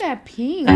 [0.00, 0.68] at that pink.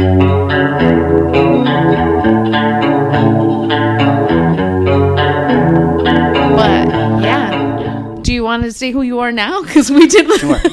[6.56, 6.88] But
[7.22, 8.16] yeah.
[8.22, 9.62] Do you want to say who you are now?
[9.66, 10.30] Because we did.
[10.40, 10.58] Sure.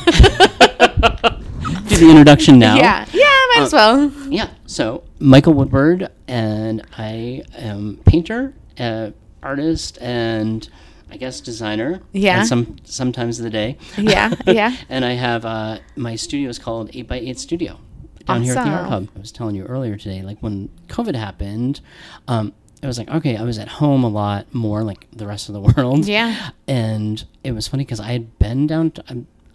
[1.88, 2.76] Do the introduction now.
[2.76, 3.06] Yeah.
[3.14, 3.24] Yeah.
[3.56, 4.12] Might as well.
[4.30, 4.50] Yeah.
[4.66, 10.68] So Michael Woodward, and I am painter, uh, artist, and
[11.12, 12.02] I guess designer.
[12.12, 12.40] Yeah.
[12.40, 13.78] And some sometimes of the day.
[13.98, 14.34] Yeah.
[14.48, 14.76] Yeah.
[14.90, 17.80] and I have uh, my studio is called Eight by Eight Studio
[18.26, 18.90] down here at the Art Awesome.
[19.08, 19.10] Hub.
[19.16, 21.82] I was telling you earlier today, like when COVID happened,
[22.28, 25.50] um, I was like, okay, I was at home a lot more, like the rest
[25.50, 26.06] of the world.
[26.06, 26.50] Yeah.
[26.68, 28.92] And it was funny because I had been down.
[28.92, 29.04] To,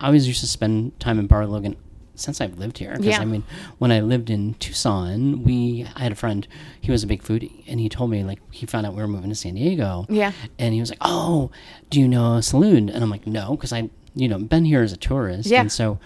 [0.01, 1.77] I always used to spend time in Barrio Logan
[2.15, 2.95] since I've lived here.
[2.97, 3.21] 'Cause, Yeah.
[3.21, 3.45] I mean,
[3.79, 6.49] when I lived in Tucson, we I had a friend.
[6.81, 9.07] He was a big foodie, and he told me like he found out we were
[9.09, 10.05] moving to San Diego.
[10.09, 10.33] Yeah.
[10.59, 11.51] And he was like, "Oh,
[11.91, 14.83] do you know a saloon?" And I'm like, "No," because I, you know, been here
[14.83, 15.49] as a tourist.
[15.49, 15.61] Yeah.
[15.61, 15.99] And so,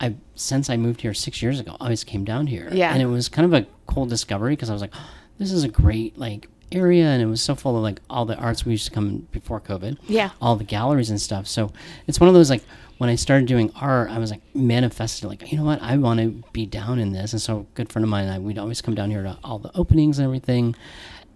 [0.00, 2.68] I since I moved here six years ago, I always came down here.
[2.72, 2.92] Yeah.
[2.92, 5.64] And it was kind of a cool discovery because I was like, oh, "This is
[5.64, 8.72] a great like." area and it was so full of like all the arts we
[8.72, 10.30] used to come before covid Yeah.
[10.42, 11.70] all the galleries and stuff so
[12.08, 12.64] it's one of those like
[12.98, 16.18] when i started doing art i was like manifested like you know what i want
[16.18, 18.58] to be down in this and so a good friend of mine and i we'd
[18.58, 20.74] always come down here to all the openings and everything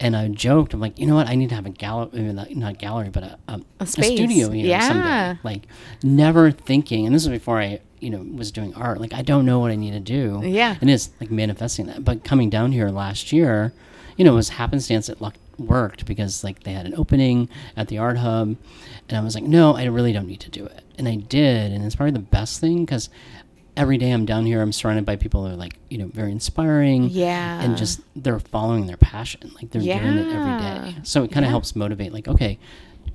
[0.00, 2.78] and i joked i'm like you know what i need to have a gallery not,
[2.78, 4.16] gallery but a, a, a space.
[4.16, 4.88] studio here Yeah.
[4.88, 5.62] someday like
[6.02, 9.44] never thinking and this was before i you know was doing art like i don't
[9.46, 10.76] know what i need to do Yeah.
[10.80, 13.72] and it's like manifesting that but coming down here last year
[14.16, 17.88] you know it was happenstance it luck worked because like they had an opening at
[17.88, 18.56] the art hub
[19.08, 21.70] and i was like no i really don't need to do it and i did
[21.72, 23.10] and it's probably the best thing because
[23.76, 26.32] every day i'm down here i'm surrounded by people who are like you know very
[26.32, 27.60] inspiring Yeah.
[27.62, 30.96] and just they're following their passion like they're doing it every day.
[31.02, 31.50] So it kind of Yeah.
[31.50, 32.58] helps motivate like okay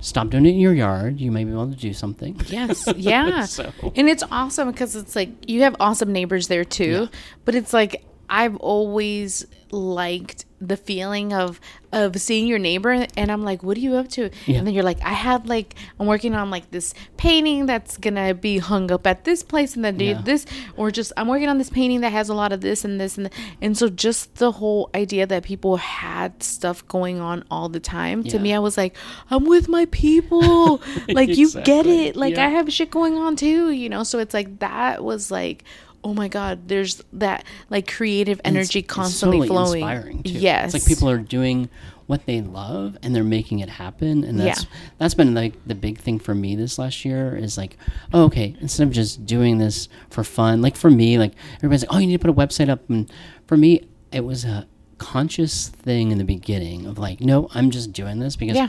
[0.00, 2.86] stop doing it in your yard you may be able to do something Yes.
[2.96, 3.44] Yeah.
[3.44, 7.08] So- And it's awesome because it's like you have awesome neighbors there too.
[7.44, 11.60] But it's like I've always liked the feeling of
[11.92, 14.30] of seeing your neighbor and I'm like, what are you up to?
[14.46, 14.58] Yeah.
[14.58, 18.32] And then you're like, I have like I'm working on like this painting that's gonna
[18.32, 20.22] be hung up at this place and then do Yeah.
[20.22, 22.98] this or just I'm working on this painting that has a lot of this and
[23.00, 23.28] this and
[23.60, 28.22] and so just the whole idea that people had stuff going on all the time
[28.24, 28.96] to me I was like,
[29.30, 30.80] I'm with my people.
[31.08, 32.16] like you get it.
[32.16, 32.46] Like Yeah.
[32.46, 34.04] I have shit going on too, you know.
[34.04, 35.64] So it's like that was like,
[36.06, 40.22] oh my god, there's that like creative energy It's- it's constantly totally flowing.
[40.24, 41.68] Yes, it's like people are doing
[42.06, 44.68] what they love and they're making it happen, and that's Yeah.
[44.98, 47.76] that's been like the big thing for me this last year is like,
[48.14, 51.92] oh, okay, instead of just doing this for fun, like for me, like everybody's like,
[51.92, 53.10] oh, you need to put a website up, and
[53.48, 53.80] for me,
[54.12, 54.66] it was a
[54.98, 58.56] conscious thing in the beginning of like, no, I'm just doing this because.
[58.56, 58.68] Yeah.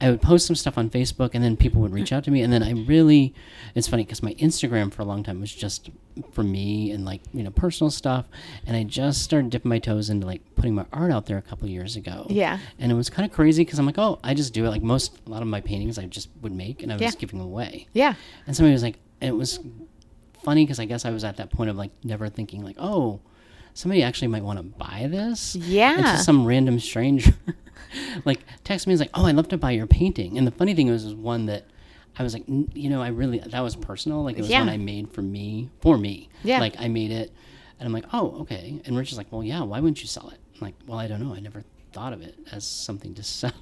[0.00, 2.42] I would post some stuff on Facebook and then people would reach out to me.
[2.42, 3.34] And then I really,
[3.74, 5.90] it's funny because my Instagram for a long time was just
[6.32, 8.26] for me and like, you know, personal stuff.
[8.64, 11.42] And I just started dipping my toes into like putting my art out there a
[11.42, 12.26] couple years ago.
[12.30, 12.58] Yeah.
[12.78, 14.68] And it was kind of crazy because I'm like, oh, I just do it.
[14.70, 17.10] Like most, a lot of my paintings I just would make and I was Yeah.
[17.18, 17.88] giving them away.
[17.92, 18.14] yeah,
[18.46, 19.58] And somebody was like, and it was
[20.44, 23.18] funny because I guess I was at that point of like never thinking like, oh,
[23.78, 25.54] somebody actually might want to buy this.
[25.54, 25.92] Yeah.
[26.00, 27.32] It's just some random stranger
[28.24, 30.36] like text me and was like, oh, I'd love to buy your painting.
[30.36, 31.66] And the funny thing was, was one that
[32.18, 34.24] I was like, "N- you know, I really that was personal.
[34.24, 34.58] Like it was Yeah.
[34.60, 36.28] one I made for me, for me.
[36.42, 36.58] Yeah.
[36.58, 37.32] Like I made it,
[37.78, 38.80] and I'm like, oh, okay.
[38.84, 39.62] And Rich is like, well, yeah.
[39.62, 40.38] Why wouldn't you sell it?
[40.56, 41.32] I'm like, well, I don't know.
[41.34, 41.62] I never
[41.92, 43.52] thought of it as something to sell.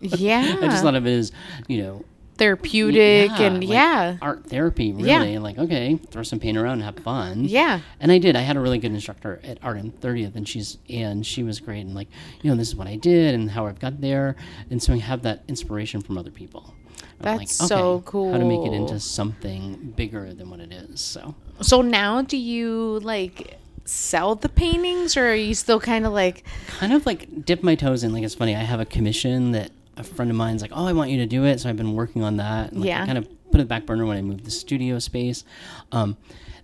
[0.00, 0.56] Yeah.
[0.62, 1.32] I just thought of it as,
[1.68, 2.04] you know,
[2.36, 5.38] therapeutic yeah, and like yeah, art therapy really Yeah.
[5.40, 7.44] like okay throw some paint around and have fun.
[7.44, 7.80] Yeah.
[8.00, 8.36] and i did.
[8.36, 11.60] I had a really good instructor at art on 30th and she's and she was
[11.60, 12.08] great and like
[12.42, 14.36] you know this is what i did and how i've got there.
[14.70, 16.74] And so i have that inspiration from other people.
[17.18, 18.32] That's so cool.
[18.32, 21.34] how to make it into something bigger than what it is so.
[21.62, 26.44] So now, do you like sell the paintings, or are you still kind of like,
[26.66, 28.12] kind of like dip my toes in.
[28.12, 30.92] Like it's funny i have a commission that a friend of mine's like oh i
[30.92, 33.02] want you to do it so i've been working on that and like, Yeah.
[33.02, 35.44] I kind of put it back burner when i moved the studio space
[35.92, 36.16] um,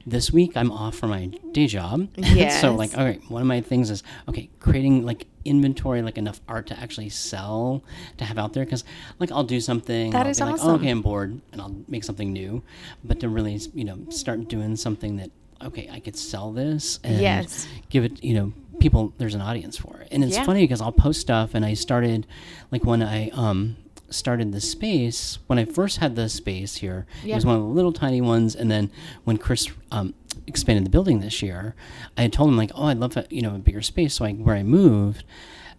[0.07, 2.61] this week i'm off from my day job Yes.
[2.61, 6.41] so like all right one of my things is okay creating like inventory like enough
[6.49, 7.83] art to actually sell
[8.19, 8.85] to have out there because
[9.19, 10.71] like i'll do something That I'll is be like, awesome.
[10.71, 12.63] oh, okay i'm bored and i'll make something new
[13.05, 15.31] but to really you know start doing something that
[15.63, 17.67] okay i could sell this and Yes.
[17.89, 20.09] give it you know people there's an audience for it.
[20.11, 20.45] And it's Yeah.
[20.45, 22.27] funny because i'll post stuff and i started
[22.73, 23.77] like when i um
[24.11, 27.69] started the space when i first had the space here it was one of the
[27.69, 28.91] little tiny ones and then
[29.25, 30.13] when chris um
[30.47, 31.75] expanded the building this year
[32.19, 34.25] i had told him like oh i'd love a, you know a bigger space so
[34.25, 35.25] I, where i moved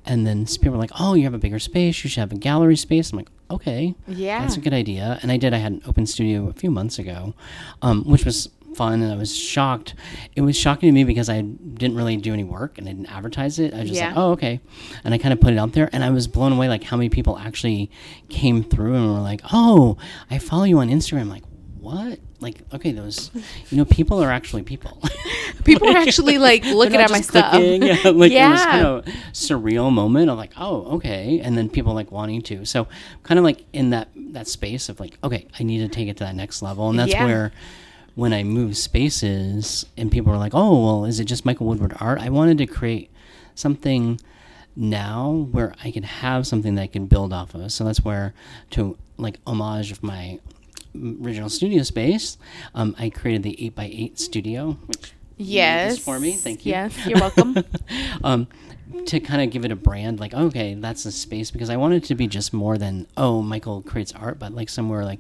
[0.05, 2.35] and then people were like oh you have a bigger space you should have a
[2.49, 3.11] gallery space.
[3.11, 3.93] I'm like okay.
[4.07, 4.39] Yeah.
[4.41, 5.19] that's a good idea.
[5.21, 7.35] And i did i had an open studio a few months ago
[7.83, 9.95] um, which was fun and I was shocked.
[10.35, 13.11] It was shocking to me because I didn't really do any work and I didn't
[13.11, 13.73] advertise it.
[13.73, 14.07] I was just Yeah.
[14.09, 14.59] like, oh, okay.
[15.03, 16.97] And I kind of put it out there and I was blown away like how
[16.97, 17.89] many people actually
[18.29, 19.97] came through and were like, oh,
[20.29, 21.29] I follow you on Instagram.
[21.29, 21.43] like,
[21.79, 22.19] what?
[22.39, 23.29] Like, okay, those,
[23.69, 25.01] you know, people are actually people.
[25.65, 27.53] People are actually like looking at my stuff.
[27.53, 31.93] Yeah, like it was kind of surreal moment of like, oh, okay, and then people
[31.93, 32.65] like wanting to.
[32.65, 32.87] So
[33.21, 36.17] kind of like in that that space of like, okay, I need to take it
[36.17, 37.23] to that next level, and that's Yeah.
[37.25, 37.53] where
[38.15, 41.95] when I move spaces and people are like, oh, well, is it just Michael Woodward
[41.99, 42.19] art?
[42.19, 43.09] I wanted to create
[43.55, 44.19] something
[44.75, 47.71] now where I could have something that I can build off of.
[47.71, 48.33] So that's where
[48.71, 50.39] to like homage of my
[50.95, 52.37] original studio space,
[52.75, 55.97] um, I created the eight by eight studio, which Yes.
[55.97, 56.33] for me.
[56.33, 56.71] Thank you.
[56.71, 57.57] Yes, you're welcome.
[58.23, 58.47] um,
[59.07, 62.03] to kind of give it a brand, like okay, that's a space because I wanted
[62.03, 65.19] it to be just more than oh, Michael creates art, but like somewhere like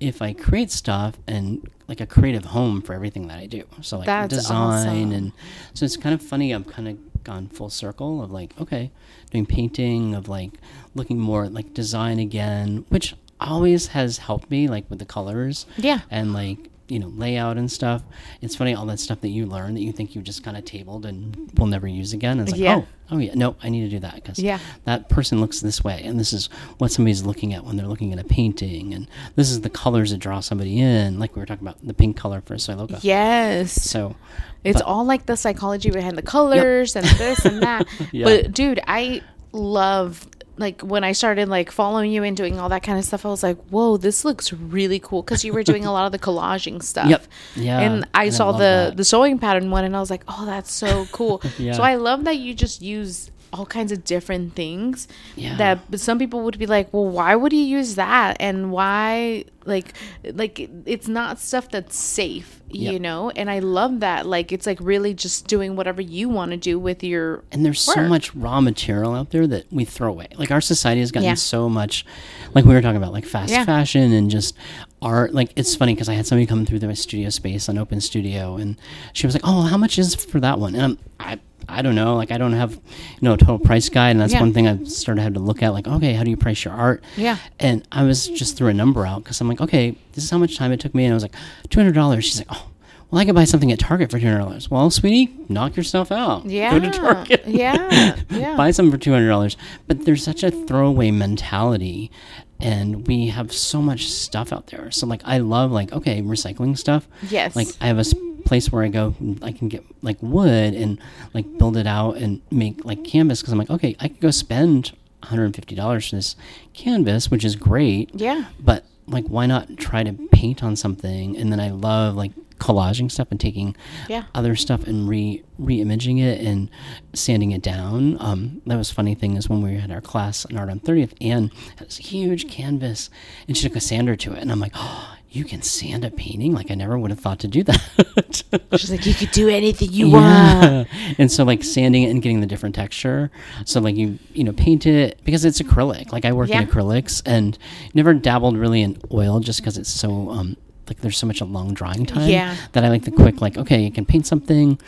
[0.00, 3.64] if I create stuff and like a creative home for everything that I do.
[3.82, 5.12] So like That's design awesome.
[5.12, 5.32] and
[5.74, 6.52] so it's kind of funny.
[6.52, 8.90] I'm kind of gone full circle of like okay,
[9.30, 10.52] doing painting of like
[10.94, 15.66] looking more at like design again, which always has helped me like with the colors
[15.76, 16.00] Yeah.
[16.10, 18.02] and like you know layout and stuff
[18.40, 20.64] it's funny all that stuff that you learn that you think you just kind of
[20.64, 22.76] tabled and will never use again it's like Yeah.
[22.76, 24.58] oh oh yeah no i need to do that because Yeah.
[24.84, 26.48] that person looks this way and this is
[26.78, 29.06] what somebody's looking at when they're looking at a painting and
[29.36, 32.16] this is the colors that draw somebody in like we were talking about the pink
[32.16, 32.98] color for a Soiloka.
[33.02, 33.72] Yes.
[33.72, 34.16] so
[34.64, 37.86] It's but- all like the psychology behind the colors and this and that.
[38.12, 38.24] Yeah.
[38.24, 39.22] But dude, I
[39.52, 40.26] love
[40.60, 43.26] like when I started like following you and doing all that kind of stuff.
[43.26, 46.12] I was like, "Whoa, this looks really cool!" Because you were doing a lot of
[46.12, 47.08] the collaging stuff.
[47.08, 47.26] Yep.
[47.56, 47.80] Yeah.
[47.80, 48.60] And I And saw love the
[48.90, 48.96] that.
[48.96, 51.72] the sewing pattern one, and I was like, "Oh, that's so cool." Yeah.
[51.72, 55.56] So I love that you just use all kinds of different things Yeah.
[55.56, 59.94] that some people would be like well why would you use that and why like
[60.34, 64.78] like it's not stuff that's safe you know and i love that like it's like
[64.80, 68.60] really just doing whatever you want to do with your and there's so much raw
[68.60, 70.28] material out there that we throw away.
[70.36, 71.34] Like our society has gotten Yeah.
[71.34, 72.06] so much,
[72.54, 73.64] like we were talking about, like fast Yeah.
[73.64, 74.56] fashion and just
[75.02, 75.32] art.
[75.34, 78.56] Like it's funny because I had somebody come through the studio space on Open Studio,
[78.56, 78.76] and
[79.12, 81.94] she was like, "Oh, how much is for that one?" And I'm, I, I don't
[81.94, 82.16] know.
[82.16, 82.80] Like I don't have, you
[83.22, 84.40] know, a total price guide, and that's Yeah.
[84.40, 85.70] one thing I've started to have to look at.
[85.70, 87.02] Like, okay, how do you price your art?
[87.16, 87.36] Yeah.
[87.58, 90.38] And I was just threw a number out because I'm like, okay, this is how
[90.38, 91.34] much time it took me, and I was like,
[91.68, 92.24] two hundred dollars.
[92.24, 92.66] She's like, oh.
[93.12, 94.70] Well, I could buy something at Target for two hundred dollars.
[94.70, 96.46] Well, sweetie, knock yourself out.
[96.46, 97.42] yeah Go to Target.
[97.44, 99.56] yeah yeah buy something for two hundred dollars.
[99.88, 102.12] But there's such a throwaway mentality,
[102.60, 104.90] and we have so much stuff out there.
[104.90, 107.08] So like, I love like okay, recycling stuff.
[107.28, 107.56] Yes.
[107.56, 108.04] Like I have a
[108.44, 110.98] place where I go, I can get like wood and
[111.34, 114.30] like build it out and make like canvas because I'm like, okay, I could go
[114.30, 116.36] spend one hundred and fifty dollars for this
[116.72, 118.10] canvas, which is great.
[118.14, 121.36] yeah But like, why not try to paint on something?
[121.36, 123.74] And then I love like collaging stuff and taking
[124.08, 124.24] Yeah.
[124.34, 126.70] other stuff and re re-imaging it and
[127.12, 128.16] sanding it down.
[128.20, 131.12] Um, that was funny thing is when we had our class in art on 30th,
[131.20, 133.10] Anne had this huge canvas
[133.46, 136.10] and she took a sander to it, and I'm like, oh, you can sand a
[136.10, 136.52] painting?
[136.54, 138.42] Like I never would have thought to do that.
[138.76, 142.40] she's like you could do anything you want And so like sanding it and getting
[142.40, 143.30] the different texture.
[143.66, 146.10] So like you you know paint it because it's acrylic.
[146.10, 146.62] Like I work Yeah.
[146.62, 147.56] in acrylics and
[147.94, 150.56] never dabbled really in oil just because it's so um
[150.90, 152.56] like there's so much a long drying time Yeah.
[152.72, 154.78] that I like the quick like okay you can paint something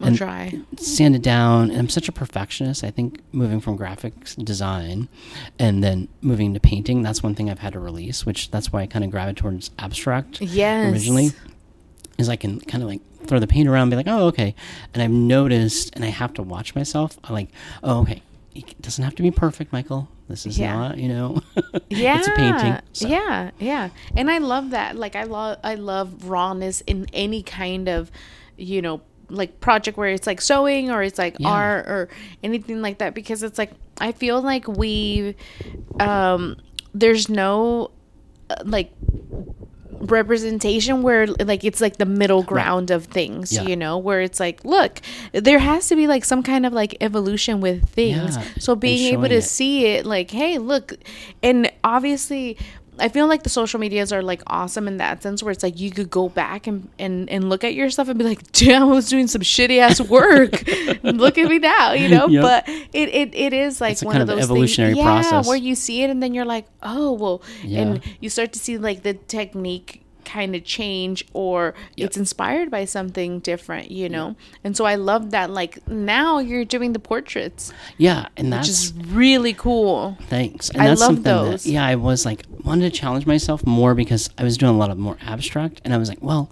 [0.00, 3.76] I'll and try sand it down and I'm such a perfectionist I think moving from
[3.76, 5.08] graphics design
[5.58, 8.82] and then moving to painting that's one thing I've had to release which that's why
[8.82, 10.92] I kind of gravitated towards abstract Yes.
[10.92, 11.30] originally
[12.18, 14.54] is I can kind of like throw the paint around and be like, oh, okay.
[14.94, 17.18] And I've noticed, and I have to watch myself.
[17.24, 17.48] I'm like,
[17.82, 18.22] oh, okay.
[18.58, 20.08] It doesn't have to be perfect, Michael.
[20.28, 20.74] This is Yeah.
[20.74, 21.40] not, you know,
[21.88, 22.76] yeah it's a painting.
[22.92, 23.06] So.
[23.08, 27.88] yeah yeah and i love that like i love i love rawness in any kind
[27.88, 28.10] of
[28.56, 29.00] you know
[29.30, 31.48] like project where it's like sewing or it's like Yeah.
[31.50, 32.08] art or
[32.42, 35.34] anything like that because it's like i feel like we
[36.00, 36.56] um
[36.92, 37.90] there's no
[38.50, 38.90] uh, like
[40.00, 43.62] representation where like it's like the middle ground of things Yeah.
[43.62, 45.00] you know where it's like look
[45.32, 49.12] there has to be like some kind of like evolution with things Yeah, so being
[49.12, 49.42] able to it.
[49.42, 50.94] see it like hey look
[51.42, 52.56] and obviously
[53.00, 55.78] i feel like the social medias are like awesome in that sense where it's like
[55.78, 58.84] you could go back and and, and look at yourself and be like damn i
[58.86, 60.62] was doing some shitty ass work
[61.02, 62.42] look at me now you know Yep.
[62.42, 65.44] but it, it it is like It's one kind of those evolutionary things, process.
[65.44, 67.80] yeah, where you see it and then you're like oh well Yeah.
[67.82, 70.02] and you start to see like the technique
[70.36, 72.06] kind of change or Yep.
[72.06, 76.64] it's inspired by something different you know and so i love that like now you're
[76.76, 78.28] doing the portraits Yeah.
[78.36, 78.92] And which that's, is
[79.22, 80.68] really cool thanks.
[80.70, 81.66] And I that's love something that- those.
[81.66, 84.90] yeah, I was like, wanted to challenge myself more because I was doing a lot
[84.90, 85.80] of more abstract.
[85.84, 86.50] And I was like, well,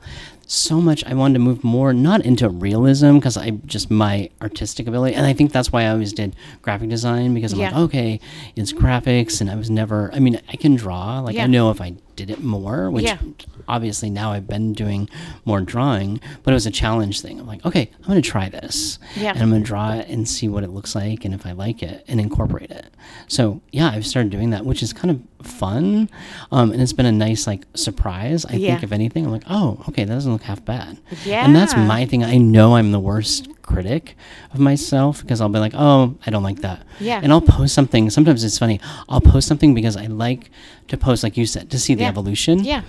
[0.49, 4.87] so much I wanted to move more not into realism because I just my artistic
[4.87, 8.21] ability and I think that's why I always did graphic design because I'm like okay
[8.55, 11.45] it's graphics and I was never I mean I can draw like Yeah.
[11.45, 13.19] I know if I did it more which Yeah.
[13.69, 15.09] obviously now I've been doing
[15.45, 18.99] more drawing but it was a challenge thing I'm like okay I'm gonna try this
[19.15, 19.31] Yeah.
[19.33, 21.83] and I'm gonna draw it and see what it looks like and if I like
[21.83, 22.87] it and incorporate it
[23.29, 26.09] so yeah I've started doing that which is kind of fun
[26.51, 28.73] um, and it's been a nice like surprise I Yeah.
[28.73, 31.45] think if anything I'm like oh okay that doesn't look half bad Yeah.
[31.45, 34.17] and that's my thing I know I'm the worst critic
[34.55, 37.21] of myself because I'll be like oh I don't like that Yeah.
[37.23, 40.51] and I'll post something sometimes it's funny I'll post something because I like
[40.89, 42.09] to post like you said to see the Yeah.
[42.09, 42.83] evolution Yeah.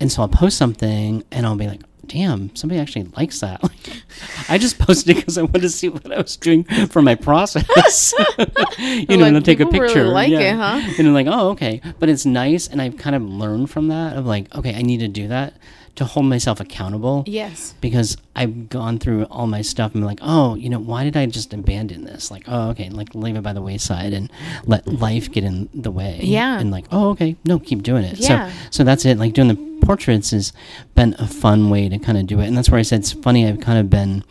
[0.00, 3.62] and so I'll post something and I'll be like, damn, somebody actually likes that.
[3.86, 4.02] Like,
[4.50, 7.14] I just posted it because I wanted to see what I was doing for my
[7.14, 8.12] process.
[8.78, 10.04] you know, Like, and I'll take a people really picture.
[10.08, 10.40] like yeah.
[10.40, 10.94] it, huh?
[10.98, 11.80] And I'm like, oh, okay.
[11.98, 12.68] But it's nice.
[12.68, 15.54] And I've kind of learned from that of like, okay, I need to do that
[15.96, 17.74] to hold myself accountable Yes.
[17.80, 21.16] because I've gone through all my stuff and been like, oh, you know, why did
[21.16, 22.30] I just abandon this?
[22.30, 24.30] Like, oh, okay, like leave it by the wayside and
[24.66, 26.18] let life get in the way.
[26.22, 26.58] Yeah.
[26.58, 28.18] And like, oh, okay, no, keep doing it.
[28.18, 28.50] Yeah.
[28.50, 29.18] So, so that's it.
[29.18, 30.52] Like doing the portraits has
[30.94, 33.12] been a fun way to kind of do it, and that's where I said it's
[33.12, 33.46] funny.
[33.46, 34.24] I've kind of been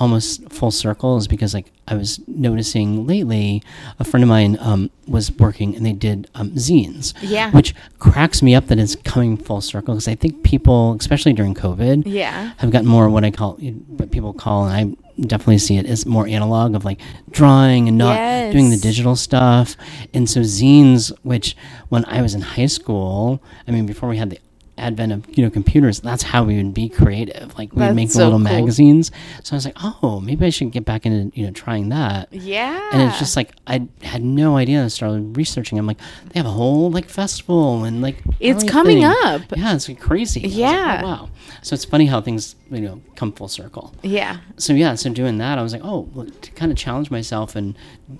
[0.00, 3.62] almost full circle is because like I was noticing lately,
[3.98, 7.14] a friend of mine um, was working and they did um, zines.
[7.20, 7.50] Yeah.
[7.50, 11.54] Which cracks me up that it's coming full circle because I think people, especially during
[11.54, 12.52] COVID, Yeah.
[12.58, 16.06] have gotten more what I call what people call, and I definitely see it as
[16.06, 16.98] more analog of like
[17.30, 19.76] drawing and not doing the digital stuff.
[20.14, 21.56] And so zines, which
[21.90, 24.38] when I was in high school, I mean, before we had the
[24.80, 27.56] advent of you know computers, that's how we would be creative.
[27.58, 28.38] Like we would make so little cool.
[28.40, 29.10] magazines.
[29.44, 32.32] So I was like, oh, maybe I should get back into you know trying that.
[32.32, 32.90] Yeah.
[32.92, 34.84] And it's just like I had no idea.
[34.84, 35.78] I started researching.
[35.78, 35.98] I'm like,
[36.30, 39.42] they have a whole like festival and like It's coming up.
[39.56, 40.40] Yeah, it's like crazy.
[40.42, 41.02] Was like, oh, Yeah.
[41.02, 41.28] wow.
[41.62, 43.94] So it's funny how things you know come full circle.
[44.02, 44.38] yeah.
[44.56, 47.54] So yeah, so doing that, I was like, oh, well, to kind of challenge myself
[47.56, 47.76] and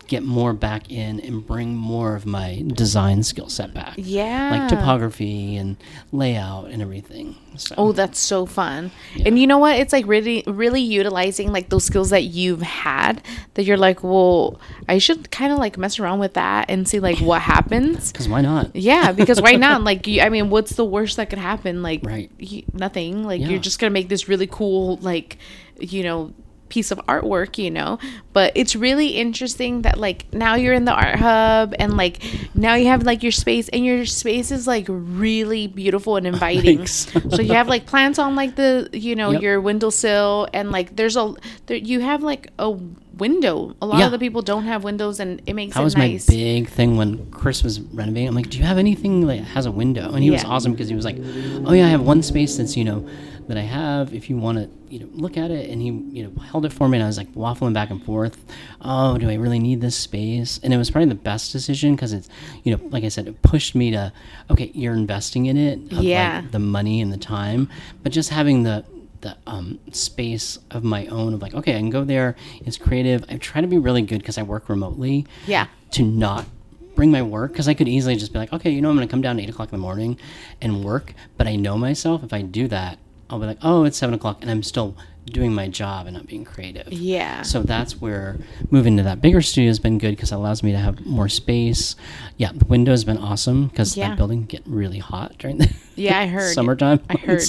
[0.09, 3.95] get more back in and bring more of my design skill set back.
[3.97, 4.51] Yeah.
[4.51, 5.77] Like typography and
[6.13, 7.37] layout and everything.
[7.57, 8.91] So, Oh, that's so fun.
[9.25, 9.79] And you know what?
[9.79, 13.23] It's like really really utilizing like those skills that you've had
[13.55, 17.01] that you're like, "Well, I should kind of like mess around with that and see
[17.01, 18.75] like what happens." because why not?
[18.77, 21.83] Yeah, because right now, like, you, I mean, what's the worst that could happen?
[21.83, 22.31] Like, Right.
[22.41, 23.25] y- nothing.
[23.25, 23.49] Like, Yeah.
[23.49, 25.37] you're just gonna make this really cool, like,
[25.81, 26.33] you know,
[26.71, 27.99] piece of artwork, you know.
[28.33, 32.23] But it's really interesting that like now you're in the art hub and like
[32.55, 36.87] now you have like your space and your space is like really beautiful and inviting.
[36.87, 39.43] So you have like plants on like the you know Yep.
[39.43, 41.35] your windowsill and like there's a
[41.67, 42.71] there, you have like a
[43.19, 43.75] window.
[43.83, 44.07] A lot Yeah.
[44.07, 46.27] of the people don't have windows and it makes That it was nice.
[46.29, 48.29] my big thing when Chris was renovating.
[48.29, 50.13] I'm like, do you have anything that has a window?
[50.13, 51.19] And he was awesome because he was like,
[51.67, 53.07] oh yeah, I have one space that's you know
[53.51, 54.15] that I have.
[54.15, 56.73] If you want to you know look at it, and he you know held it
[56.73, 58.43] for me, and I was like waffling back and forth.
[58.81, 60.59] Oh, do I really need this space?
[60.63, 62.29] And it was probably the best decision because it's
[62.65, 64.13] you know like I said, it pushed me to
[64.51, 65.93] okay, you're investing in it.
[65.93, 66.41] Of Yeah.
[66.43, 67.69] Like the money and the time,
[68.03, 68.85] but just having the
[69.21, 73.23] the um, space of my own of like okay i can go there it's creative
[73.29, 75.67] i try to be really good because i work remotely Yeah.
[75.91, 76.47] to not
[76.95, 79.07] bring my work because I could easily just be like, okay, you know, I'm going
[79.07, 80.19] to come down at eight o'clock in the morning
[80.61, 81.15] and work.
[81.39, 82.99] But I know myself if I do that,
[83.31, 84.97] I'll be like, oh, it's seven o'clock, and I'm still
[85.27, 86.93] doing my job and not being creative.
[86.93, 87.43] Yeah.
[87.43, 88.39] So that's where
[88.71, 91.29] moving to that bigger studio has been good because it allows me to have more
[91.29, 91.95] space.
[92.37, 94.09] Yeah, the window has been awesome because Yeah.
[94.09, 96.53] that building get really hot during the Yeah, I heard.
[96.53, 96.99] summertime.
[97.09, 97.43] I heard.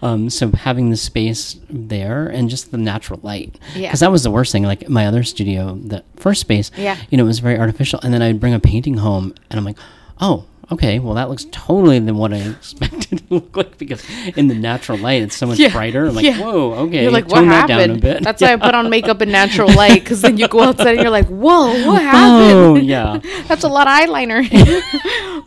[0.00, 3.58] Um, so having the space there and just the natural light.
[3.74, 3.88] Yeah.
[3.88, 4.62] Because that was the worst thing.
[4.62, 6.70] Like my other studio, the first space.
[6.78, 6.96] Yeah.
[7.10, 9.64] You know, it was very artificial, and then I'd bring a painting home, and I'm
[9.66, 9.76] like,
[10.20, 10.44] oh.
[10.70, 14.04] Okay, well that looks totally than what I expected to look like because
[14.36, 16.06] in the natural light it's so much Yeah, brighter.
[16.06, 16.38] I'm like, yeah.
[16.40, 18.02] whoa, okay, You're like, what tone that down a happened?
[18.02, 18.22] bit.
[18.22, 21.00] That's why I put on makeup in natural light because then you go outside and
[21.00, 22.52] you're like, whoa, what oh, happened?
[22.52, 24.44] Oh yeah, That's a lot of eyeliner.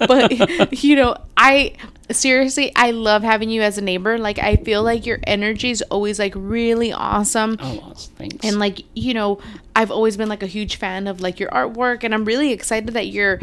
[0.07, 1.75] but you know, I
[2.09, 4.17] seriously, I love having you as a neighbor.
[4.17, 7.57] Like, I feel like your energy is always like really awesome.
[7.61, 8.43] oh thanks.
[8.45, 9.39] And like, you know,
[9.75, 12.89] I've always been like a huge fan of like your artwork and I'm really excited
[12.95, 13.39] that you're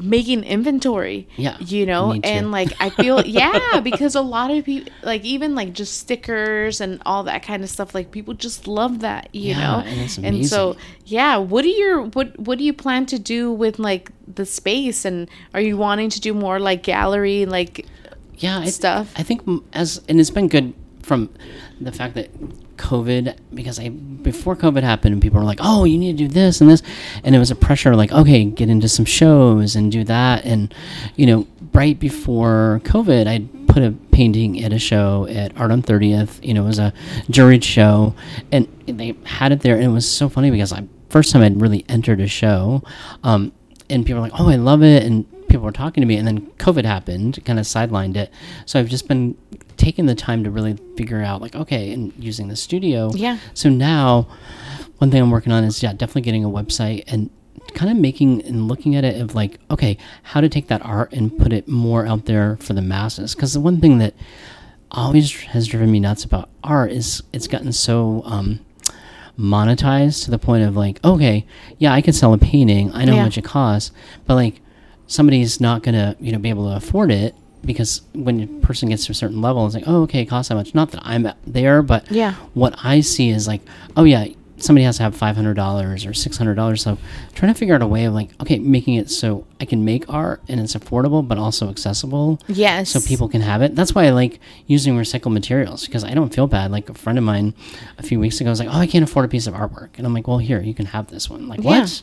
[0.00, 1.28] making inventory.
[1.36, 5.54] Yeah, You know, and like I feel yeah, because a lot of people like even
[5.54, 9.50] like just stickers and all that kind of stuff like people just love that, you
[9.54, 9.78] Yeah, know.
[9.86, 10.76] and and so
[11.06, 15.04] yeah, what do your what what do you plan to do with like the space
[15.04, 17.86] and are you wanting to do more like gallery like
[18.38, 19.12] yeah I, stuff.
[19.16, 19.42] I think
[19.72, 20.72] as and it's been good
[21.10, 21.28] from
[21.80, 22.30] the fact that
[22.76, 26.28] COVID because I before COVID happened and people were like, oh, you need to do
[26.28, 26.84] this and this,
[27.24, 30.72] and it was a pressure like, okay, get into some shows and do that, and
[31.16, 33.40] you know, right before COVID, I
[33.72, 36.46] put a painting at a show at Art on 30th.
[36.46, 36.92] You know, it was a
[37.28, 38.14] juried show,
[38.52, 41.60] and they had it there, and it was so funny because I first time I'd
[41.60, 42.84] really entered a show,
[43.24, 43.50] um,
[43.88, 46.26] and people were like, "Oh, I love it," and people were talking to me, and
[46.26, 48.32] then COVID happened, kind of sidelined it.
[48.66, 49.36] So I've just been
[49.76, 53.10] taking the time to really figure out, like, okay, and using the studio.
[53.14, 53.38] Yeah.
[53.54, 54.28] So now,
[54.98, 57.30] one thing I'm working on is yeah, definitely getting a website and
[57.74, 61.12] kind of making and looking at it of like, okay, how to take that art
[61.12, 63.34] and put it more out there for the masses.
[63.34, 64.14] Because the one thing that
[64.90, 68.58] always has driven me nuts about art is it's gotten so um,
[69.38, 71.46] monetized to the point of like, okay,
[71.78, 72.92] yeah, I could sell a painting.
[72.92, 73.18] I know Yeah.
[73.20, 73.92] how much it costs,
[74.26, 74.60] but like
[75.10, 79.04] somebody's not gonna you know be able to afford it because when a person gets
[79.06, 80.74] to a certain level, it's like, oh, okay, it costs that much.
[80.74, 82.32] Not that I'm there, but Yeah.
[82.54, 83.60] what I see is like,
[83.98, 86.80] oh yeah, somebody has to have five hundred dollars or six hundred dollars.
[86.82, 86.96] So
[87.34, 90.08] trying to figure out a way of like, okay, making it so I can make
[90.08, 92.40] art and it's affordable but also accessible.
[92.48, 92.88] Yes.
[92.90, 93.74] So people can have it.
[93.76, 96.70] That's why I like using recycled materials because I don't feel bad.
[96.70, 97.52] Like a friend of mine
[97.98, 100.06] a few weeks ago was like, "Oh, I can't afford a piece of artwork," and
[100.06, 101.80] I'm like, "Well, here you can have this one." Like Yeah.
[101.80, 102.02] what?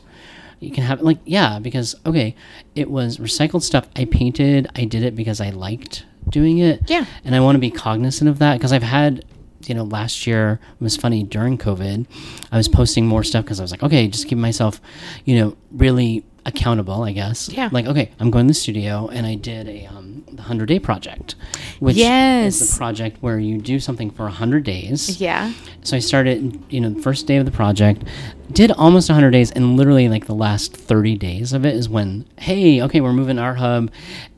[0.59, 2.35] You can have like yeah because okay,
[2.75, 3.87] it was recycled stuff.
[3.95, 4.67] I painted.
[4.75, 6.89] I did it because I liked doing it.
[6.89, 7.05] Yeah.
[7.23, 9.23] And I want to be cognizant of that because I've had
[9.65, 12.05] you know last year it was funny during covid
[12.51, 14.79] i was posting more stuff because i was like okay just keep myself
[15.25, 17.69] you know really accountable i guess Yeah.
[17.71, 20.79] like okay i'm going to the studio and i did a um the 100 day
[20.79, 21.35] project
[21.79, 22.59] which is Yes.
[22.71, 25.51] the project where you do something for 100 days yeah.
[25.83, 28.03] so I started, you know, the first day of the project,
[28.51, 32.25] did almost 100 days, and literally like the last 30 days of it is when,
[32.37, 33.89] hey, okay, we're moving our Hub,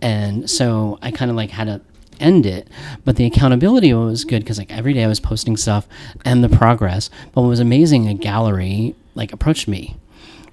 [0.02, 1.82] and so I kind of like had to
[2.20, 2.68] end it,
[3.06, 5.88] but the accountability was good because like every day I was posting stuff
[6.26, 7.10] and the progress.
[7.34, 9.96] But what was amazing, a gallery like approached me.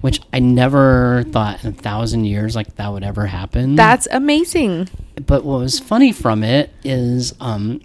[0.00, 4.88] Which I never thought in a thousand years like that would ever happen That's amazing.
[5.26, 7.80] but what was funny from it is um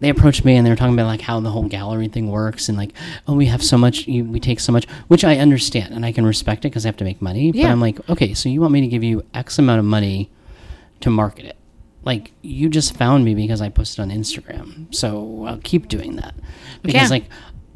[0.00, 2.68] they approached me and they were talking about like how the whole gallery thing works
[2.68, 2.92] and like
[3.28, 6.12] oh we have so much you, we take so much which i understand and i
[6.12, 7.64] can respect it because i have to make money Yeah.
[7.66, 10.30] but i'm like okay so you want me to give you x amount of money
[11.00, 11.56] to market it
[12.04, 16.34] like you just found me because i posted on instagram so i'll keep doing that
[16.82, 17.08] because Yeah.
[17.08, 17.24] like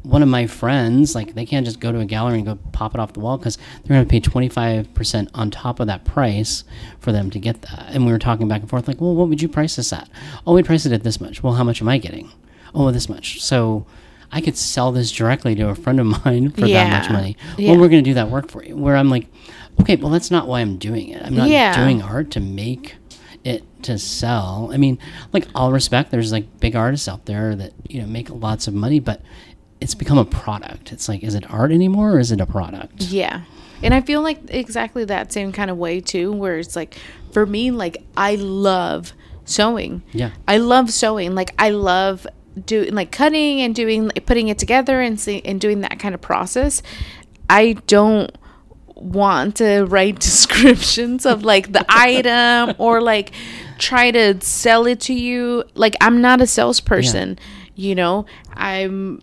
[0.03, 2.93] one of my friends like they can't just go to a gallery and go pop
[2.93, 6.63] it off the wall because they're going to pay 25% on top of that price
[6.99, 7.87] for them to get that.
[7.89, 10.09] And we were talking back and forth like well what would you price this at?
[10.47, 11.43] Oh we price it at this much.
[11.43, 12.31] Well how much am i getting?
[12.73, 13.41] Oh this much.
[13.41, 13.85] So
[14.31, 17.35] i could sell this directly to a friend of mine for that much money.
[17.57, 17.71] Yeah.
[17.71, 18.77] well we're going to do that work for you.
[18.77, 19.27] Where i'm like
[19.81, 21.21] okay well that's not why i'm doing it.
[21.21, 21.75] I'm not Yeah.
[21.75, 22.95] doing art to make
[23.45, 24.69] it to sell.
[24.73, 24.99] I mean,
[25.31, 28.73] like all respect, there's like big artists out there that you know make lots of
[28.73, 29.21] money, but
[29.81, 30.91] it's become a product.
[30.91, 33.03] It's like, is it art anymore, or is it a product?
[33.03, 33.43] Yeah.
[33.81, 36.97] And I feel like exactly that same kind of way too, where it's like,
[37.31, 39.13] for me, like, I love
[39.45, 40.03] sewing.
[40.11, 40.31] Yeah.
[40.47, 41.33] I love sewing.
[41.33, 42.27] Like, I love
[42.65, 46.13] doing, like, cutting and doing, like, putting it together and, see, and doing that kind
[46.13, 46.81] of process.
[47.49, 48.37] I don't
[48.95, 53.31] want to write descriptions of like the item or like
[53.77, 55.63] try to sell it to you.
[55.73, 57.39] Like I'm not a salesperson,
[57.75, 58.25] you know.
[58.53, 59.21] I'm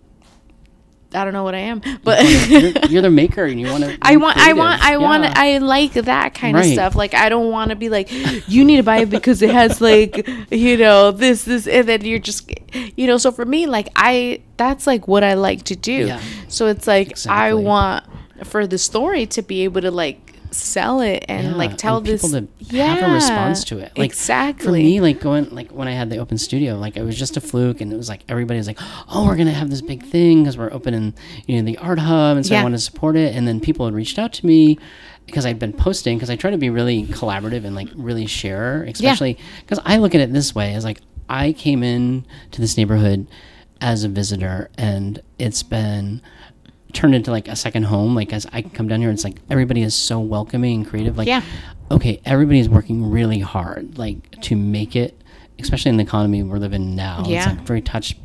[1.17, 3.99] I don't know what I am, but you're, you're the maker, and you want to.
[4.03, 6.95] I want, I want, I want, I like that kind of stuff.
[6.95, 8.09] Like, I don't want to be like,
[8.49, 12.05] you need to buy it because it has like, you know, this, this, and then
[12.05, 12.51] you're just,
[12.97, 13.17] you know.
[13.17, 16.07] So for me, like, I, that's like what I like to do.
[16.07, 16.23] Yeah.
[16.49, 18.05] So it's like I want
[18.45, 20.26] for the story to be able to like
[20.57, 23.79] sell it and Yeah, like tell and this, people to yeah, have a response to
[23.79, 23.93] it.
[23.97, 24.65] Like exactly.
[24.67, 27.37] for me, like going like when I had the open studio, like it was just
[27.37, 30.43] a fluke, and it was like everybody's like, "Oh, we're gonna have this big thing
[30.43, 31.15] because we're opening,
[31.47, 32.63] you know, the art hub," and so I Yeah.
[32.63, 33.35] wanted to support it.
[33.35, 34.79] And then people had reached out to me
[35.27, 38.85] because I'd been posting because I try to be really collaborative and like really share,
[38.85, 42.77] especially because I look at it this way as like I came in to this
[42.77, 43.27] neighborhood
[43.81, 46.23] as a visitor, and it's been
[46.97, 48.15] turned into like a second home.
[48.15, 51.17] Like as I come down here, it's like everybody is so welcoming and creative.
[51.17, 51.43] Like, Yeah.
[51.91, 55.21] okay, everybody is working really hard, like to make it,
[55.59, 57.21] especially in the economy we're living now.
[57.21, 57.51] It's Yeah.
[57.51, 58.17] like very touch,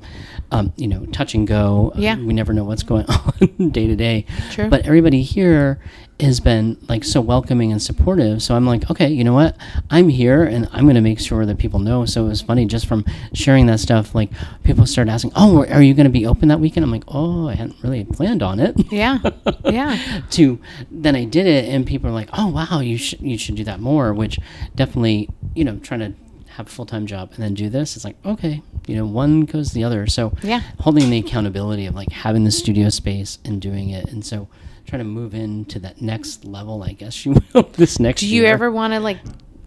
[0.51, 1.91] um, you know, touch and go.
[1.95, 2.15] Yeah.
[2.17, 3.05] we never know what's going
[3.59, 4.25] on day to day.
[4.51, 4.69] True.
[4.69, 5.79] But everybody here
[6.21, 8.41] has been like so welcoming and supportive.
[8.41, 9.55] So I'm like, okay, you know what?
[9.89, 12.05] I'm here and I'm going to make sure that people know.
[12.05, 14.13] So it was funny just from sharing that stuff.
[14.15, 14.29] Like
[14.63, 16.83] people started asking, oh, are you going to be open that weekend?
[16.83, 18.75] I'm like, oh, I hadn't really planned on it.
[18.91, 19.19] yeah,
[19.65, 23.37] yeah, to then I did it, and people are like, "Oh wow, you should you
[23.37, 24.37] should do that more." Which
[24.75, 26.13] definitely, you know, trying to
[26.53, 29.41] have a full time job and then do this, it's like okay, you know, one
[29.45, 30.05] goes the other.
[30.07, 30.61] So Yeah.
[30.79, 34.47] holding the accountability of like having the studio space and doing it, and so
[34.91, 37.63] trying to move into that next level, I guess you will.
[37.73, 38.51] this next Do you year.
[38.53, 39.17] ever want to like?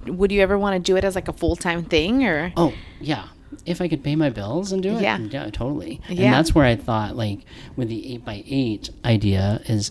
[0.07, 2.53] Would you ever want to do it as like a full time thing or?
[2.59, 3.29] Oh yeah,
[3.65, 5.17] if I could pay my bills and do it, Yeah.
[5.19, 6.01] yeah, totally.
[6.11, 6.27] Yeah.
[6.27, 7.41] And that's where I thought, like,
[7.75, 9.91] with the eight by eight idea is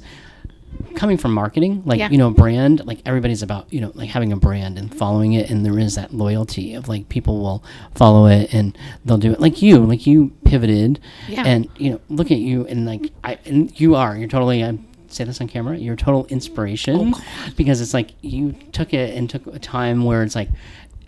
[0.96, 2.10] coming from marketing, like Yeah.
[2.12, 2.86] you know, brand.
[2.86, 5.96] Like everybody's about you know, like having a brand and following it, and there is
[5.96, 7.64] that loyalty of like people will
[7.96, 9.40] follow it and they'll do it.
[9.40, 11.44] Like you, like you pivoted, Yeah.
[11.44, 14.64] and you know, look at you and like I, and you are, you're totally.
[14.64, 14.78] I
[15.14, 15.78] say this on camera.
[15.78, 17.24] You're a total inspiration Oh,
[17.56, 20.50] because it's like you took it and took a time where it's like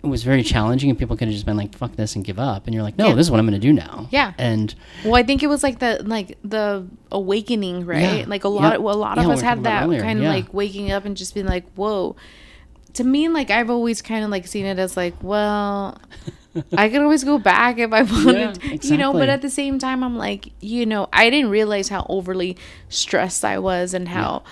[0.02, 2.38] it was very challenging and people could have just been like fuck this and give
[2.38, 3.14] up and you're like no Yeah.
[3.14, 4.34] this is what i'm going to do now Yeah.
[4.38, 4.72] and
[5.04, 8.20] Well, I think it was like the like the awakening, right?
[8.20, 8.24] Yeah.
[8.28, 8.78] Like a lot, Yeah.
[8.78, 10.00] of, a lot of us had that earlier.
[10.02, 12.14] kind of like waking up and just being like, "Whoa."
[12.94, 15.98] To me, like I've always kind of like seen it as like, well,
[16.76, 19.12] I could always go back if I wanted, you know.
[19.12, 22.56] But at the same time, I'm like, you know, I didn't realize how overly
[22.88, 24.42] stressed I was and how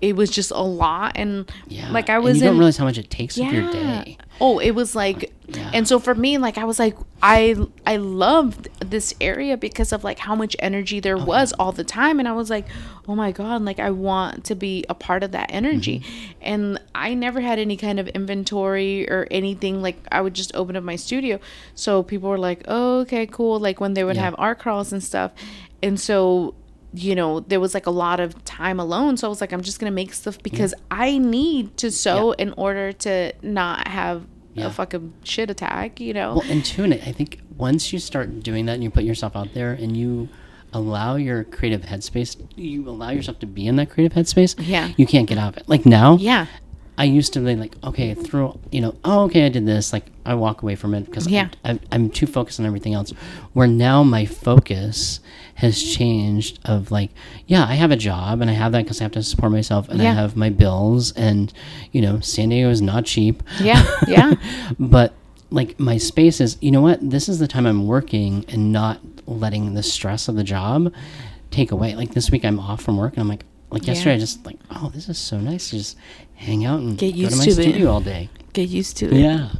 [0.00, 1.12] it was just a lot.
[1.16, 3.70] And yeah like I And was you don't realize how much it takes of your
[3.72, 5.70] day Oh, it was like, Yeah.
[5.72, 7.56] and so for me, like I was like, I
[7.86, 11.84] I loved this area because of like how much energy there oh, was all the
[11.84, 12.66] time, and I was like,
[13.08, 16.32] oh my god, like I want to be a part of that energy, mm-hmm.
[16.42, 19.80] and I never had any kind of inventory or anything.
[19.80, 21.40] Like I would just open up my studio,
[21.74, 23.58] so people were like, oh, okay, cool.
[23.58, 24.24] Like when they would Yeah.
[24.24, 25.32] have art crawls and stuff,
[25.82, 26.54] and so
[26.96, 29.16] you know there was like a lot of time alone.
[29.16, 31.02] So i was like i'm just gonna make stuff because mm-hmm.
[31.02, 34.66] i need to sew in order to not have Yeah.
[34.66, 36.34] a fucking shit attack you know?
[36.36, 39.36] Well and two and i think once you start doing that and you put yourself
[39.36, 40.28] out there and you
[40.72, 44.92] allow your creative headspace you allow yourself to be in that creative headspace Yeah.
[44.96, 45.68] you can't get out of it.
[45.68, 46.46] Like now yeah
[46.98, 49.92] I used to be like, okay, throw, you know, oh, okay, I did this.
[49.92, 51.48] Like, I walk away from it because Yeah.
[51.64, 53.10] I, I'm too focused on everything else.
[53.52, 55.20] Where now my focus
[55.56, 57.10] has changed of like,
[57.46, 59.88] yeah, I have a job and I have that because I have to support myself
[59.88, 61.52] and I have my bills and,
[61.92, 63.42] you know, San Diego is not cheap.
[63.60, 64.34] Yeah, yeah.
[64.78, 65.12] but
[65.50, 66.98] like my space is, you know what?
[67.08, 70.92] This is the time I'm working and not letting the stress of the job
[71.50, 71.94] take away.
[71.94, 73.44] Like this week I'm off from work and I'm like,
[73.78, 75.96] like yesterday I just like, oh, this is so nice to just
[76.34, 77.54] hang out and Get go to used my to it.
[77.54, 78.28] studio all day.
[78.52, 79.50] get used to it Yeah.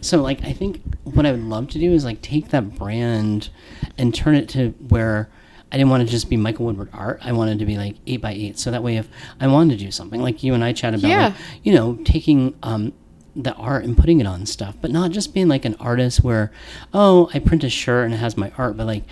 [0.00, 3.50] So like I think what I would love to do is like take that brand
[3.98, 5.28] and turn it to where
[5.72, 7.18] I didn't want to just be Michael Woodward art.
[7.22, 8.58] I wanted to be like eight by eight.
[8.60, 9.08] So that way if
[9.40, 11.24] I wanted to do something like you and I chat about Yeah.
[11.26, 11.34] like,
[11.64, 12.92] you know, taking um
[13.36, 16.52] the art and putting it on stuff, but not just being like an artist where,
[16.92, 19.02] oh, I print a shirt and it has my art, but like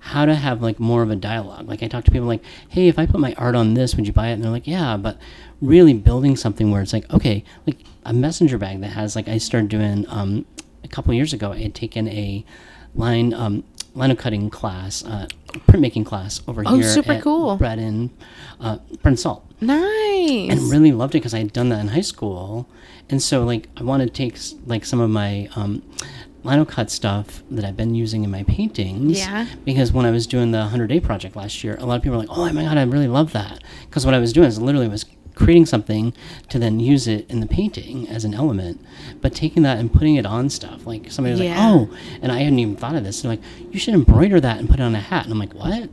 [0.00, 1.68] how to have like more of a dialogue.
[1.68, 4.06] Like I talk to people like, hey, if I put my art on this, would
[4.06, 4.32] you buy it?
[4.34, 5.18] And they're like, yeah, but
[5.60, 9.38] really building something where it's like, okay, like a messenger bag that has like I
[9.38, 10.46] started doing um,
[10.82, 11.52] a couple years ago.
[11.52, 12.44] I had taken a
[12.94, 13.62] line um,
[13.94, 15.26] lino cutting class, uh,
[15.68, 16.84] printmaking class over Oh, here.
[16.86, 17.56] Oh, super cool.
[17.56, 18.10] Bread and
[18.60, 21.88] uh, Bread and Salt nice and really loved it because I had done that in
[21.88, 22.66] high school,
[23.10, 25.82] and so like I want to take like some of my um,
[26.42, 29.18] lino cut stuff that I've been using in my paintings.
[29.18, 29.46] Yeah.
[29.64, 32.18] Because when I was doing the hundred day project last year, a lot of people
[32.18, 34.60] were like, "Oh my god, I really love that!" Because what I was doing is
[34.60, 36.12] literally was creating something
[36.50, 38.78] to then use it in the painting as an element,
[39.22, 40.86] but taking that and putting it on stuff.
[40.86, 41.56] Like somebody was Yeah.
[41.72, 43.22] like, "Oh," and I hadn't even thought of this.
[43.22, 45.54] They're like, "You should embroider that and put it on a hat," and I'm like,
[45.54, 45.88] "What?"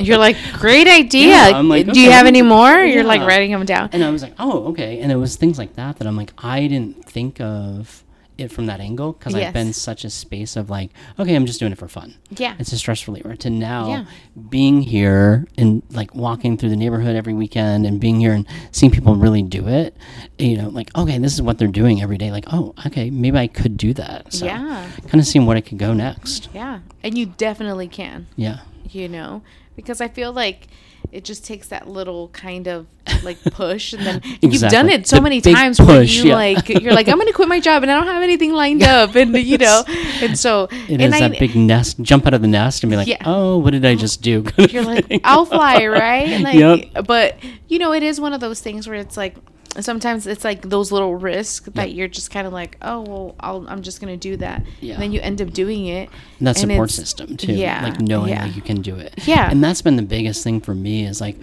[0.00, 3.50] you're like great idea Yeah, I'm like, do you have any more you're like writing
[3.50, 5.00] them down And I was like, oh, okay.
[5.00, 8.02] And it was things like that that I'm like, I didn't think of
[8.38, 9.48] it from that angle because Yes.
[9.48, 12.14] I've been such a space of like, okay, I'm just doing it for fun.
[12.36, 12.54] Yeah.
[12.58, 13.34] It's a stress reliever.
[13.36, 14.04] To now Yeah.
[14.50, 18.92] being here and like walking through the neighborhood every weekend and being here and seeing
[18.92, 19.96] people really do it,
[20.38, 22.30] you know, like, okay, this is what they're doing every day.
[22.30, 24.32] Like, oh, okay, maybe I could do that.
[24.32, 24.86] So Yeah.
[25.08, 26.48] kind of seeing what I could go next.
[26.54, 28.60] yeah and you definitely can Yeah.
[28.90, 29.42] you know
[29.76, 30.66] because i feel like
[31.12, 32.86] it just takes that little kind of
[33.22, 36.34] like push and then you've done it so The many times where you yeah.
[36.34, 39.14] like you're like i'm gonna quit my job and i don't have anything lined up
[39.14, 39.84] and you know
[40.22, 42.90] and so It and is I, that big nest, jump out of the nest and
[42.90, 43.22] be like, Yeah.
[43.24, 44.44] oh, what did I just do?
[44.58, 47.06] you're like i'll fly right like Yep.
[47.06, 47.36] but
[47.68, 49.36] you know it is one of those things where it's like
[49.84, 51.96] sometimes it's like those little risks that Yep.
[51.96, 54.94] you're just kind of like oh well I'll, i'm just gonna do that Yeah.
[54.94, 56.08] and then you end up doing it
[56.38, 57.52] And that and support system too.
[57.52, 58.44] yeah, Like knowing yeah.
[58.44, 59.14] like you can do it.
[59.26, 59.50] Yeah.
[59.50, 61.36] And that's been the biggest thing for me is like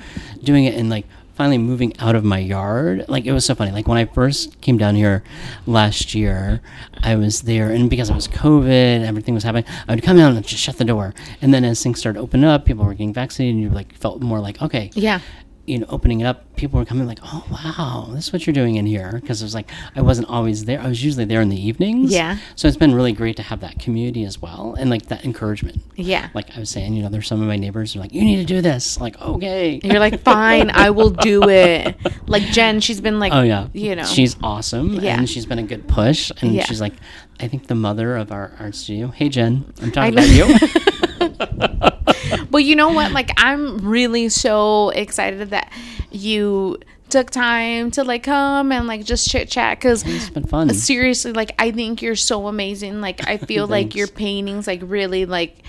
[0.43, 3.05] doing it and like finally moving out of my yard.
[3.07, 3.71] Like it was so funny.
[3.71, 5.23] Like when I first came down here
[5.65, 6.61] last year,
[7.01, 10.17] I was there and because it was COVID, and everything was happening, I would come
[10.17, 11.13] down and just shut the door.
[11.41, 13.95] And then as things started to open up, people were getting vaccinated and you like
[13.95, 15.19] felt more like, okay, yeah
[15.65, 18.53] you know, opening it up, people were coming like, "Oh wow, this is what you're
[18.53, 20.79] doing in here." Because it was like I wasn't always there.
[20.81, 22.11] I was usually there in the evenings.
[22.11, 22.37] Yeah.
[22.55, 25.81] So it's been really great to have that community as well, and like that encouragement.
[25.95, 26.29] Yeah.
[26.33, 28.23] Like I was saying, you know, there's some of my neighbors who are like, "You
[28.25, 29.79] need to do this." Like, okay.
[29.83, 31.95] You're like, fine, I will do it.
[32.27, 35.17] Like Jen, she's been like, Oh yeah, you know, she's awesome, Yeah.
[35.17, 36.65] and she's been a good push, and Yeah.
[36.65, 36.93] she's like,
[37.39, 39.07] I think the mother of our art studio.
[39.09, 42.03] Hey Jen, I'm talking about you.
[42.53, 43.11] But you know what?
[43.11, 45.73] Like, I'm really so excited that
[46.11, 46.77] you
[47.09, 50.71] took time to like come and like just chit chat because it's been fun.
[50.71, 53.01] seriously, like, I think you're so amazing.
[53.01, 55.63] Like, I feel like your paintings, like, really like.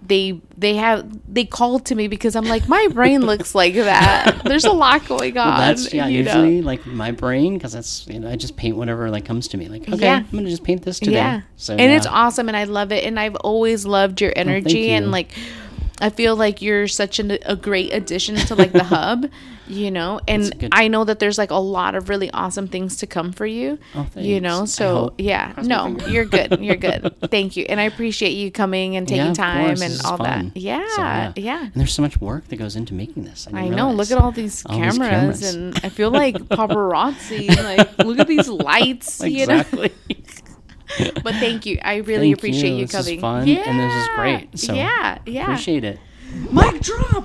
[0.00, 4.42] They they have they called to me because I'm like my brain looks like that.
[4.44, 5.48] There's a lot going on.
[5.48, 6.06] Well, that's yeah.
[6.06, 6.34] you know?
[6.34, 9.56] Usually, like my brain, because that's you know, I just paint whatever like comes to
[9.56, 9.68] me.
[9.68, 10.18] Like, okay, Yeah.
[10.18, 11.14] I'm gonna just paint this today.
[11.14, 11.40] Yeah.
[11.56, 11.96] So and yeah.
[11.96, 15.10] it's awesome and I love it and I've always loved your oh, energy and you.
[15.10, 15.32] like
[16.00, 19.28] I feel like you're such an, a great addition to like the hub,
[19.66, 20.20] you know.
[20.28, 20.68] And good.
[20.72, 23.78] I know that there's like a lot of really awesome things to come for you.
[23.96, 25.52] Oh, you know, so yeah.
[25.54, 26.60] Cross No, you're good.
[26.60, 27.14] You're good.
[27.30, 27.64] Thank you.
[27.68, 30.52] And I appreciate you coming and taking Yeah, time and all fun.
[30.54, 30.56] that.
[30.60, 30.86] Yeah,
[31.34, 31.62] So, yeah.
[31.64, 33.48] And there's so much work that goes into making this.
[33.52, 33.90] I, I know.
[33.90, 35.54] Look at all these, All these cameras, cameras.
[35.54, 37.48] and I feel like paparazzi.
[37.56, 39.20] like, look at these lights.
[39.24, 39.64] You know.
[40.98, 41.22] Exactly.
[41.24, 41.78] But thank you.
[41.82, 43.20] I really Thank appreciate you, This is coming.
[43.20, 44.58] fun, and this is great.
[44.58, 45.42] So yeah, yeah.
[45.44, 45.98] appreciate it.
[46.52, 47.24] Mic drop.